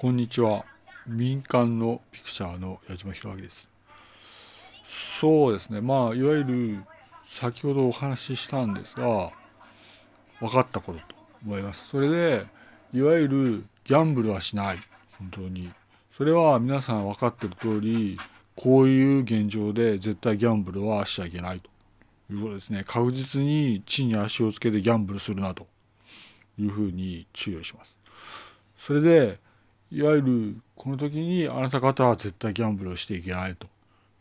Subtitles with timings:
[0.00, 0.64] こんにちは。
[1.08, 3.68] 民間のピクチャーの矢島弘明です。
[5.20, 5.80] そうですね。
[5.80, 6.84] まあ、いわゆる
[7.28, 9.32] 先ほどお話ししたんですが、
[10.38, 11.04] 分かったことと
[11.44, 11.88] 思います。
[11.88, 12.46] それで、
[12.94, 14.78] いわゆるギャンブルはしない。
[15.18, 15.72] 本当に。
[16.16, 18.16] それは皆さん分かってる通り、
[18.54, 21.68] こういう現状で絶対ギャンブルはしちゃいけないと
[22.32, 22.84] いうことですね。
[22.86, 25.66] 確実に地に足をつけてギャンブルするなと
[26.56, 27.96] いうふうに注意をします。
[28.78, 29.47] それで、
[29.90, 33.66] いわゆるこの時にあなた方は絶対ギャンブルをしていけないと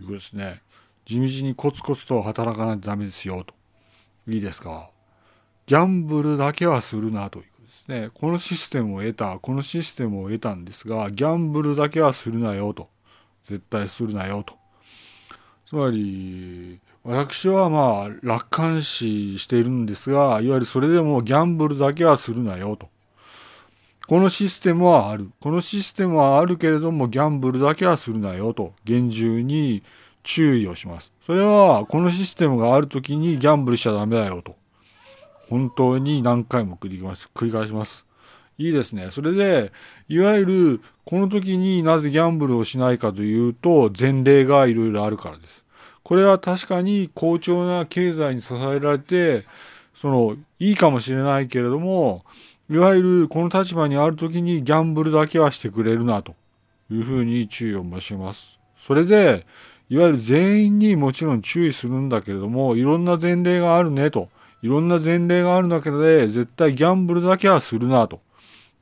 [0.00, 0.60] いうことですね。
[1.06, 3.54] 地道にコツコツと働かないとダメですよと。
[4.26, 4.90] いいですか？
[5.66, 8.10] ギャンブルだけはするなということですね。
[8.14, 12.88] このシステムを得た、このシステムを得たんですが、ギャンブルだけはするなよと。
[13.46, 14.54] 絶対するなよと。
[15.66, 22.88] つまり、私はまあ楽観視しているんですが、いわゆるそれでもギャンブルだけはするなよと。
[24.06, 25.30] このシステムはある。
[25.40, 29.82] このシステムはあるけれども、ギャンブルだけはするなよと、厳重に
[30.22, 31.10] 注意をします。
[31.24, 34.56] それは、このシステムがあるときにギャンブルしちゃダメだよと。
[35.48, 36.88] 本当に何回も繰
[37.46, 38.04] り返します。
[38.58, 39.08] いいですね。
[39.10, 39.72] それで、
[40.08, 45.64] いわゆる、この時になぜギャンブルをしないかというと、前例がいろいろあるからです。
[46.02, 49.44] これは確かに好調な経済に支えられて、
[49.96, 52.24] その、いいかもしれないけれども、
[52.70, 56.34] いわゆるこの立場にある時にギャンブルだけはしてくれるなと
[56.90, 58.58] いうふうに注意を申します。
[58.78, 59.46] それで、
[59.90, 64.28] いわゆる全員にもちろん注意するんだけれども、いろんな前例があるねと。
[64.62, 68.20] いろんな前例があるだけで、絶対ギャンブルだけはするなと。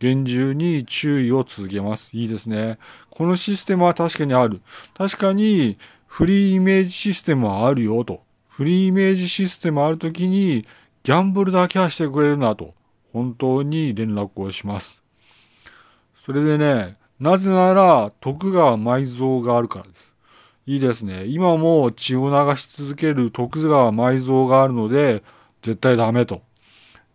[0.00, 2.10] 厳重に注意を続けます。
[2.16, 2.78] いいですね。
[3.10, 4.60] このシステムは確かにある。
[4.96, 8.22] 確かに、フリーイメージシステムはあるよと。
[8.48, 10.66] フリーイメージシステムあるときに、
[11.04, 12.74] ギャンブルだけはしてくれるなと。
[13.12, 15.02] 本当に連絡をします。
[16.24, 20.12] それでね、なぜなら徳川埋蔵があるからです。
[20.66, 21.24] いいですね。
[21.24, 25.22] 今も血を流し続ける徳川埋蔵があるので、
[25.62, 26.42] 絶対ダメと。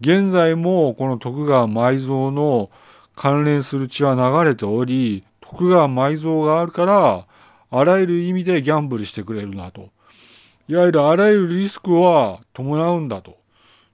[0.01, 2.71] 現在もこの徳川埋蔵の
[3.15, 7.27] 関連する血は流れており、徳川埋蔵があるから、
[7.69, 9.89] あらゆる意味でギャンブルしてくれるなと。
[10.67, 13.37] いわゆるあらゆるリスクは伴うんだと。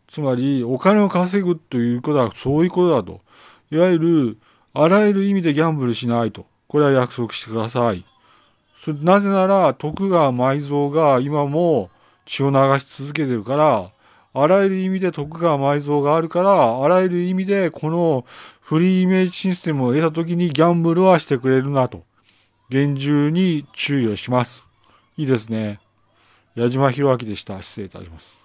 [0.09, 3.21] つまり、お金を稼ぐということはそういうことだと。
[3.71, 4.37] いわゆる、
[4.73, 6.47] あらゆる意味でギャンブルしないと。
[6.67, 8.03] これは約束してください。
[9.03, 11.91] なぜなら、徳川埋蔵が今も
[12.25, 13.91] 血を流し続けてるから、
[14.33, 18.25] あらゆる意味で徳川埋蔵があるから、あらゆる意味でこの
[18.61, 22.03] フリーイメージシステムを得た時にギャンブルはしてくれるなと。
[22.69, 24.63] 厳重に注意をします。
[25.17, 25.79] いいですね。
[26.55, 27.61] 矢島博明でした。
[27.61, 28.38] 失礼いたします。